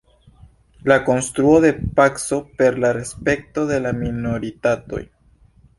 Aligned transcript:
La 0.91 0.97
konstruo 1.09 1.59
de 1.65 1.71
paco 1.99 2.41
per 2.63 2.81
la 2.87 2.93
respekto 3.01 3.69
de 3.73 3.81
la 3.87 3.95
minoritatoj. 4.03 5.07